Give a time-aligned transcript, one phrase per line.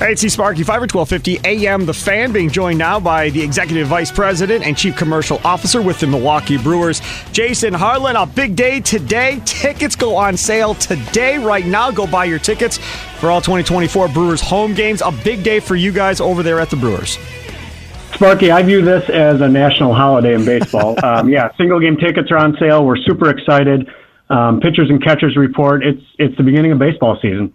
[0.00, 1.84] Hey, it's Sparky, Fifer 1250 AM.
[1.84, 6.00] The fan being joined now by the Executive Vice President and Chief Commercial Officer with
[6.00, 8.20] the Milwaukee Brewers, Jason Hartlund.
[8.20, 9.42] A big day today.
[9.44, 11.90] Tickets go on sale today, right now.
[11.90, 12.78] Go buy your tickets
[13.18, 15.02] for all 2024 Brewers home games.
[15.02, 17.18] A big day for you guys over there at the Brewers.
[18.14, 20.96] Sparky, I view this as a national holiday in baseball.
[21.04, 22.86] um, yeah, single game tickets are on sale.
[22.86, 23.86] We're super excited.
[24.30, 25.84] Um, pitchers and catchers report.
[25.84, 27.52] It's it's the beginning of baseball season.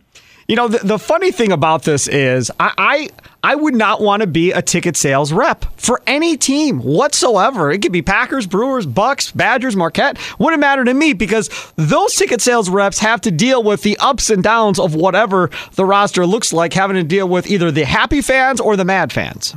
[0.48, 3.10] You know, the, the funny thing about this is I, I,
[3.44, 7.72] I would not want to be a ticket sales rep for any team whatsoever.
[7.72, 10.20] It could be Packers, Brewers, Bucks, Badgers, Marquette.
[10.38, 14.30] Wouldn't matter to me because those ticket sales reps have to deal with the ups
[14.30, 18.22] and downs of whatever the roster looks like, having to deal with either the happy
[18.22, 19.56] fans or the mad fans.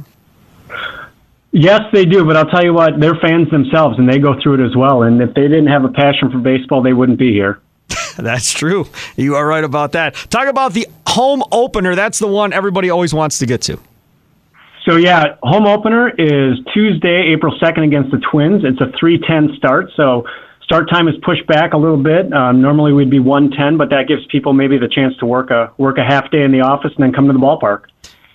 [1.51, 4.63] Yes, they do, but I'll tell you what, they're fans themselves and they go through
[4.63, 5.03] it as well.
[5.03, 7.61] And if they didn't have a passion for baseball, they wouldn't be here.
[8.23, 8.87] That's true.
[9.17, 10.15] You are right about that.
[10.29, 11.95] Talk about the home opener.
[11.95, 13.79] That's the one everybody always wants to get to.
[14.85, 18.65] So yeah, home opener is Tuesday, April second against the Twins.
[18.65, 20.27] It's a three ten start, so
[20.63, 22.33] start time is pushed back a little bit.
[22.33, 25.51] Um, normally we'd be one ten, but that gives people maybe the chance to work
[25.51, 27.85] a work a half day in the office and then come to the ballpark.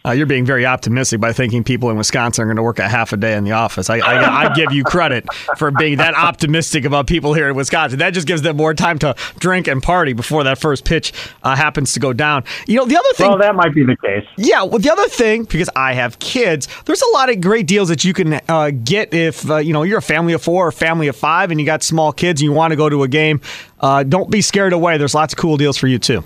[0.06, 2.90] Uh, you're being very optimistic by thinking people in Wisconsin are going to work a
[2.90, 3.90] half a day in the office.
[3.90, 5.26] I, I, I, give you credit
[5.58, 8.00] for being that optimistic about people here in Wisconsin.
[8.00, 11.56] That just gives them more time to drink and party before that first pitch uh,
[11.56, 12.44] happens to go down.
[12.68, 13.30] You know, the other thing.
[13.30, 14.28] Well, that might be the case.
[14.36, 14.64] Yeah.
[14.64, 18.04] Well, the other thing, because I have kids, there's a lot of great deals that
[18.04, 21.08] you can uh, get if uh, you know you're a family of four or family
[21.08, 23.40] of five, and you got small kids and you want to go to a game.
[23.80, 24.98] Uh, don't be scared away.
[24.98, 26.26] There's lots of cool deals for you too.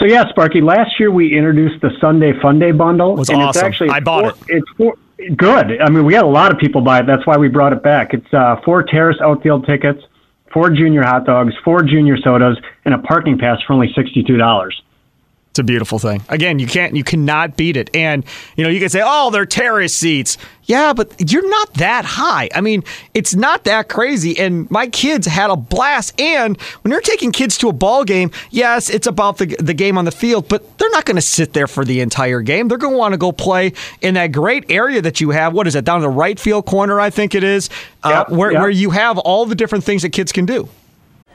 [0.00, 0.62] So yeah, Sparky.
[0.62, 3.12] Last year we introduced the Sunday Fun Day bundle.
[3.12, 3.58] It was and awesome.
[3.58, 4.56] It's actually I bought four, it.
[4.56, 4.96] It's four,
[5.36, 5.78] good.
[5.78, 7.06] I mean, we had a lot of people buy it.
[7.06, 8.14] That's why we brought it back.
[8.14, 10.02] It's uh, four terrace outfield tickets,
[10.54, 12.56] four junior hot dogs, four junior sodas,
[12.86, 14.80] and a parking pass for only sixty-two dollars.
[15.50, 16.22] It's a beautiful thing.
[16.28, 17.90] Again, you can't, you cannot beat it.
[17.92, 18.24] And
[18.56, 22.48] you know, you can say, "Oh, they're terrace seats." Yeah, but you're not that high.
[22.54, 22.84] I mean,
[23.14, 24.38] it's not that crazy.
[24.38, 26.20] And my kids had a blast.
[26.20, 29.98] And when you're taking kids to a ball game, yes, it's about the the game
[29.98, 32.68] on the field, but they're not going to sit there for the entire game.
[32.68, 35.52] They're going to want to go play in that great area that you have.
[35.52, 37.00] What is it down in the right field corner?
[37.00, 37.70] I think it is,
[38.04, 40.68] uh, where where you have all the different things that kids can do.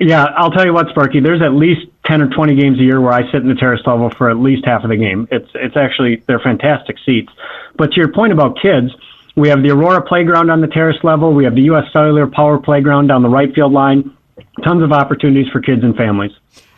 [0.00, 1.20] Yeah, I'll tell you what, Sparky.
[1.20, 3.82] There's at least ten or twenty games a year where I sit in the terrace
[3.86, 5.28] level for at least half of the game.
[5.30, 7.32] It's it's actually they're fantastic seats.
[7.76, 8.92] But to your point about kids,
[9.36, 11.32] we have the Aurora Playground on the terrace level.
[11.32, 11.84] We have the U.S.
[11.92, 14.16] Cellular Power Playground down the right field line.
[14.64, 16.32] Tons of opportunities for kids and families.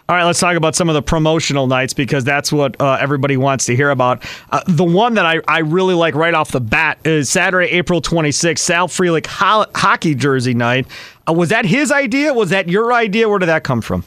[0.09, 3.37] All right, let's talk about some of the promotional nights because that's what uh, everybody
[3.37, 4.25] wants to hear about.
[4.51, 8.01] Uh, the one that I, I really like right off the bat is Saturday, April
[8.01, 10.87] 26th, Sal Frelick ho- hockey jersey night.
[11.29, 12.33] Uh, was that his idea?
[12.33, 13.29] Was that your idea?
[13.29, 14.05] Where did that come from?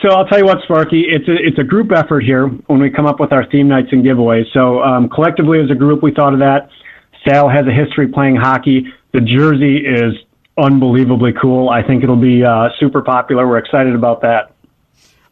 [0.00, 2.88] So I'll tell you what, Sparky, it's a, it's a group effort here when we
[2.88, 4.50] come up with our theme nights and giveaways.
[4.54, 6.70] So um, collectively as a group, we thought of that.
[7.28, 8.86] Sal has a history playing hockey.
[9.12, 10.14] The jersey is
[10.56, 11.68] unbelievably cool.
[11.68, 13.46] I think it'll be uh, super popular.
[13.46, 14.49] We're excited about that.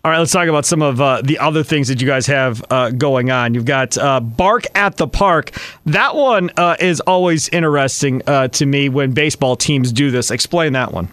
[0.09, 2.65] All right, let's talk about some of uh, the other things that you guys have
[2.71, 3.53] uh, going on.
[3.53, 5.51] You've got uh, Bark at the Park.
[5.85, 10.31] That one uh, is always interesting uh, to me when baseball teams do this.
[10.31, 11.13] Explain that one.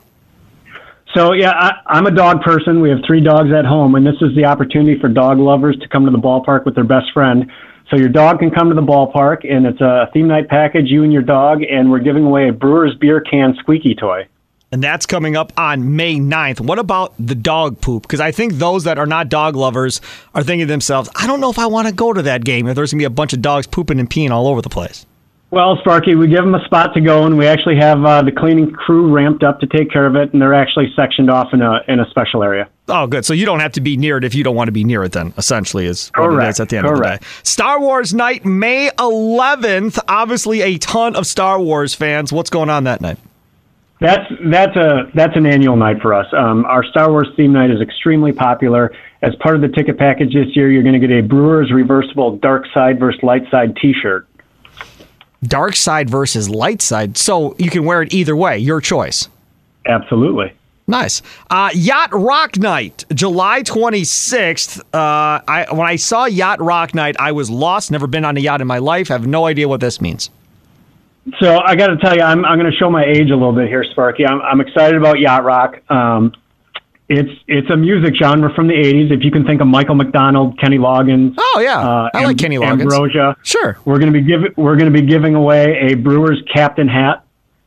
[1.13, 2.79] So yeah, I, I'm a dog person.
[2.79, 5.89] We have three dogs at home, and this is the opportunity for dog lovers to
[5.89, 7.51] come to the ballpark with their best friend.
[7.89, 11.03] So your dog can come to the ballpark, and it's a theme night package, you
[11.03, 14.25] and your dog, and we're giving away a Brewers beer can squeaky toy.
[14.71, 16.59] And that's coming up on May 9th.
[16.59, 18.03] What about the dog poop?
[18.03, 20.01] Because I think those that are not dog lovers
[20.33, 22.67] are thinking to themselves, I don't know if I want to go to that game
[22.67, 24.69] if there's going to be a bunch of dogs pooping and peeing all over the
[24.69, 25.05] place.
[25.51, 28.31] Well, Sparky, we give them a spot to go, and we actually have uh, the
[28.31, 31.61] cleaning crew ramped up to take care of it, and they're actually sectioned off in
[31.61, 32.67] a in a special area.
[32.89, 33.23] Oh, good.
[33.25, 35.03] So you don't have to be near it if you don't want to be near
[35.03, 35.13] it.
[35.13, 36.59] Then essentially is what Correct.
[36.59, 36.99] at the end Correct.
[36.99, 37.41] of the day.
[37.43, 39.99] Star Wars night, May 11th.
[40.09, 42.33] Obviously, a ton of Star Wars fans.
[42.33, 43.17] What's going on that night?
[43.99, 46.27] That's that's a that's an annual night for us.
[46.33, 48.93] Um, our Star Wars theme night is extremely popular.
[49.21, 52.37] As part of the ticket package this year, you're going to get a Brewers reversible
[52.37, 54.27] dark side versus light side T-shirt.
[55.43, 57.17] Dark side versus light side.
[57.17, 58.57] So you can wear it either way.
[58.57, 59.29] Your choice.
[59.85, 60.53] Absolutely.
[60.87, 61.21] Nice.
[61.49, 64.79] Uh, Yacht Rock Night, July 26th.
[64.79, 67.91] Uh, I, when I saw Yacht Rock Night, I was lost.
[67.91, 69.07] Never been on a yacht in my life.
[69.07, 70.29] Have no idea what this means.
[71.39, 73.51] So I got to tell you, I'm I'm going to show my age a little
[73.53, 74.25] bit here, Sparky.
[74.25, 75.81] I'm I'm excited about yacht rock.
[75.89, 76.33] Um,
[77.09, 79.11] it's it's a music genre from the '80s.
[79.11, 81.33] If you can think of Michael McDonald, Kenny Loggins.
[81.37, 82.81] Oh yeah, uh, I like Am- Kenny Loggins.
[82.81, 83.35] Ambrosia.
[83.43, 83.77] Sure.
[83.85, 87.23] We're going to be giving we're going to be giving away a Brewers captain hat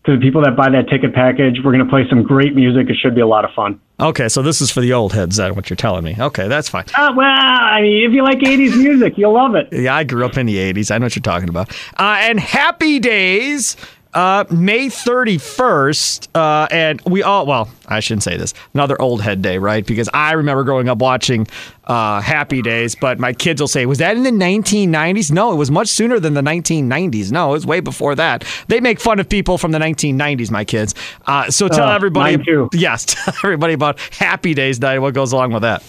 [0.06, 1.56] to the people that buy that ticket package.
[1.64, 2.88] We're going to play some great music.
[2.90, 3.80] It should be a lot of fun.
[4.00, 5.36] Okay, so this is for the old heads.
[5.36, 6.14] That what you're telling me?
[6.18, 6.84] Okay, that's fine.
[6.96, 9.68] Uh, well, I mean, if you like '80s music, you'll love it.
[9.72, 10.92] Yeah, I grew up in the 80s.
[10.92, 11.70] I know what you're talking about.
[11.98, 13.76] Uh, and Happy Days,
[14.18, 16.28] uh, May 31st.
[16.34, 18.52] Uh, and we all, well, I shouldn't say this.
[18.74, 19.86] Another old head day, right?
[19.86, 21.46] Because I remember growing up watching
[21.84, 25.30] uh, Happy Days, but my kids will say, was that in the 1990s?
[25.30, 27.30] No, it was much sooner than the 1990s.
[27.30, 28.44] No, it was way before that.
[28.66, 30.96] They make fun of people from the 1990s, my kids.
[31.26, 32.36] Uh, so tell Oh, everybody.
[32.72, 35.82] Yes, tell everybody about Happy Days Night, what goes along with that.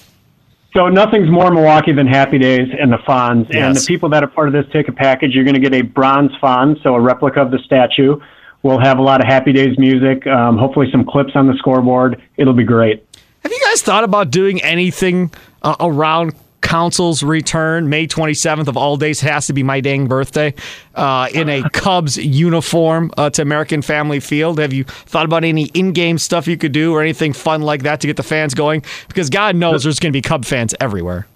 [0.73, 3.53] So nothing's more Milwaukee than Happy Days and the Fonz.
[3.55, 5.81] And the people that are part of this ticket package, you're going to get a
[5.81, 8.19] bronze Fonz, so a replica of the statue.
[8.61, 12.21] We'll have a lot of Happy Days music, um, hopefully some clips on the scoreboard.
[12.37, 13.05] It'll be great.
[13.43, 15.31] Have you guys thought about doing anything
[15.63, 19.21] uh, around Counsell's return, May 27th of all days?
[19.21, 20.53] Has to be my dang birthday.
[20.95, 24.59] Uh, in a Cubs uniform uh, to American Family Field.
[24.59, 28.01] Have you thought about any in-game stuff you could do or anything fun like that
[28.01, 28.83] to get the fans going?
[29.07, 31.27] Because God knows there's going to be Cub fans everywhere.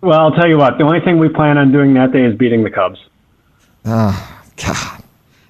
[0.00, 2.36] Well, I'll tell you what, the only thing we plan on doing that day is
[2.36, 3.00] beating the Cubs.
[3.84, 5.02] Oh God,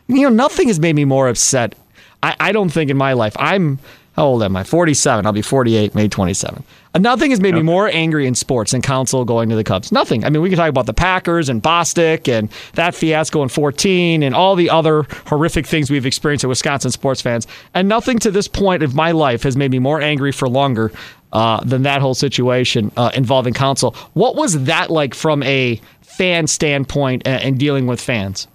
[0.06, 1.74] you know, nothing has made me more upset.
[2.22, 3.36] I, I don't think in my life.
[3.38, 3.78] I'm
[4.18, 4.64] how old am I?
[4.64, 5.26] 47.
[5.26, 6.64] I'll be 48 May 27th.
[6.92, 9.92] Uh, Nothing has made me more angry in sports than Counsell going to the Cubs.
[9.92, 10.24] Nothing.
[10.24, 14.24] I mean, we can talk about the Packers and Bostick and that fiasco in 14
[14.24, 17.46] and all the other horrific things we've experienced as Wisconsin sports fans.
[17.74, 20.90] And nothing to this point of my life has made me more angry for longer
[21.32, 23.92] uh, than that whole situation uh, involving Counsell.
[24.14, 28.48] What was that like from a fan standpoint and, and dealing with fans?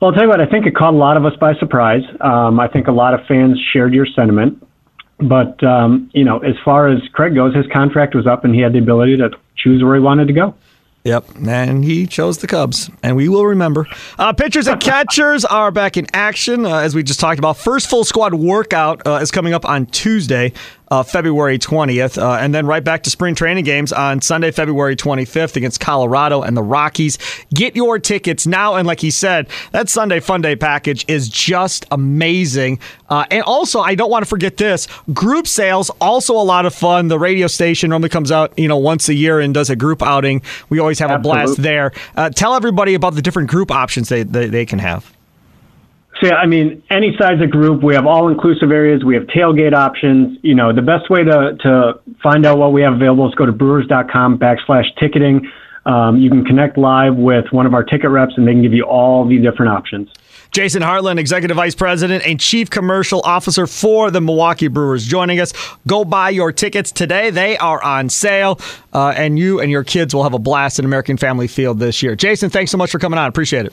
[0.00, 2.02] Well, I'll tell you what, I think it caught a lot of us by surprise.
[2.20, 4.66] Um, I think a lot of fans shared your sentiment.
[5.18, 8.62] But, um, you know, as far as Craig goes, his contract was up and he
[8.62, 10.54] had the ability to choose where he wanted to go.
[11.04, 13.86] Yep, and he chose the Cubs, and we will remember.
[14.18, 17.56] Uh, pitchers and catchers are back in action, uh, as we just talked about.
[17.56, 20.52] First full squad workout uh, is coming up on Tuesday,
[20.90, 24.96] uh, February 20th, uh, and then right back to spring training games on Sunday, February
[24.96, 27.18] 25th against Colorado and the Rockies.
[27.54, 31.86] Get your tickets now, and like he said, that Sunday Fun Day package is just
[31.90, 32.80] amazing.
[33.08, 36.74] Uh, and also, I don't want to forget this: group sales, also a lot of
[36.74, 37.08] fun.
[37.08, 40.02] The radio station normally comes out, you know, once a year and does a group
[40.02, 40.42] outing.
[40.68, 41.92] We always have a blast there.
[42.16, 45.12] Uh, tell everybody about the different group options they, they, they can have.
[46.20, 49.24] So, yeah, I mean, any size of group, we have all inclusive areas, we have
[49.24, 50.38] tailgate options.
[50.42, 53.46] You know, the best way to, to find out what we have available is go
[53.46, 55.50] to brewers.com backslash ticketing.
[55.86, 58.74] Um, you can connect live with one of our ticket reps and they can give
[58.74, 60.10] you all the different options.
[60.50, 65.52] Jason Hartlund, Executive Vice President and Chief Commercial Officer for the Milwaukee Brewers, joining us.
[65.86, 67.30] Go buy your tickets today.
[67.30, 68.58] They are on sale,
[68.92, 72.02] uh, and you and your kids will have a blast at American Family Field this
[72.02, 72.16] year.
[72.16, 73.28] Jason, thanks so much for coming on.
[73.28, 73.72] Appreciate it.